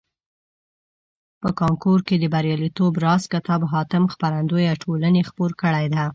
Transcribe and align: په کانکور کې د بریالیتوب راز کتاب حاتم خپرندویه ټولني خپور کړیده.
په 1.41 1.49
کانکور 1.59 1.99
کې 2.07 2.15
د 2.19 2.25
بریالیتوب 2.33 2.93
راز 3.05 3.23
کتاب 3.33 3.61
حاتم 3.71 4.03
خپرندویه 4.13 4.73
ټولني 4.83 5.21
خپور 5.29 5.51
کړیده. 5.61 6.03